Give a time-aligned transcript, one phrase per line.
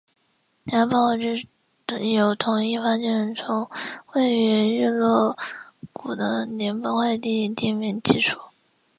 [0.63, 1.15] 两个包裹
[1.95, 3.69] 均由同一发件人从
[4.15, 5.37] 位于日落
[5.93, 8.39] 谷的联邦快递店面寄出。